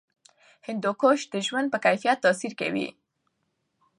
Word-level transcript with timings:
هندوکش 0.67 1.19
د 1.33 1.35
ژوند 1.47 1.67
په 1.73 1.77
کیفیت 1.85 2.17
تاثیر 2.25 2.53
کوي. 2.61 2.87